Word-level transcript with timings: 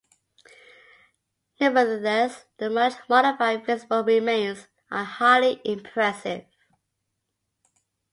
Nevertheless, 1.59 2.45
the 2.57 2.71
much-modified 2.71 3.67
visible 3.67 4.03
remains 4.03 4.67
are 4.89 5.03
highly 5.03 5.61
impressive. 5.63 6.43